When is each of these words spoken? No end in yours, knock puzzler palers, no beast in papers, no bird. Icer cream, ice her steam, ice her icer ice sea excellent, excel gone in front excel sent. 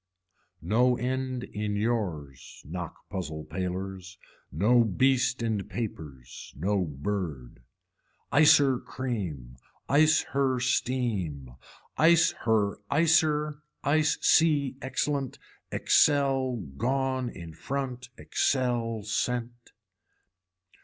No 0.63 0.97
end 0.97 1.43
in 1.43 1.75
yours, 1.75 2.63
knock 2.65 3.07
puzzler 3.11 3.43
palers, 3.43 4.17
no 4.51 4.83
beast 4.83 5.43
in 5.43 5.63
papers, 5.67 6.51
no 6.57 6.85
bird. 6.85 7.61
Icer 8.33 8.83
cream, 8.83 9.57
ice 9.87 10.23
her 10.33 10.59
steam, 10.59 11.55
ice 11.99 12.31
her 12.45 12.77
icer 12.89 13.59
ice 13.83 14.17
sea 14.21 14.75
excellent, 14.81 15.37
excel 15.71 16.55
gone 16.77 17.29
in 17.29 17.53
front 17.53 18.09
excel 18.17 19.03
sent. 19.03 19.69